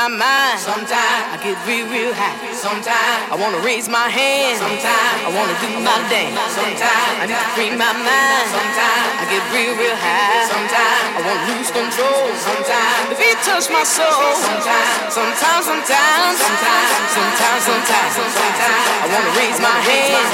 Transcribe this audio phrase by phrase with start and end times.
[0.00, 0.56] my mind.
[0.56, 0.96] Sometimes
[1.28, 2.56] I get real, real happy.
[2.56, 4.56] Sometimes I wanna raise my hand.
[4.56, 6.32] Sometimes I wanna do my dance.
[6.56, 8.46] Sometimes I need to free my mind.
[8.48, 10.48] Sometimes I get real, real high.
[10.48, 12.24] Sometimes I wanna lose control.
[12.32, 14.40] Sometimes the beat touch my soul.
[14.40, 18.56] Sometimes, sometimes, sometimes, sometimes, sometimes, sometimes, sometimes
[19.04, 20.24] I wanna raise my hand.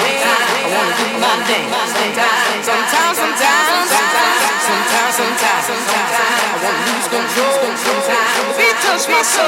[0.62, 1.74] I wanna do my dance.
[1.90, 3.88] Sometimes, sometimes, sometimes,
[4.62, 7.54] sometimes, sometimes, sometimes I wanna lose control.
[7.82, 9.46] Sometimes touch my soul.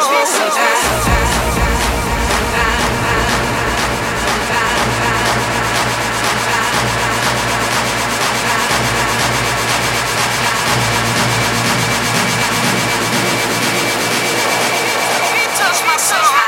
[16.32, 16.47] My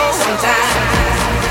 [0.09, 1.50] Sometimes.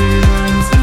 [0.00, 0.79] the lines